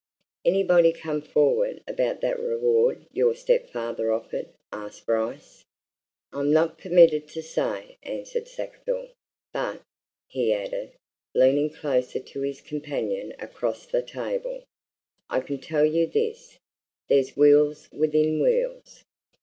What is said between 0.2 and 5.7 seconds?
"Anybody come forward about that reward your stepfather offered?" asked Bryce.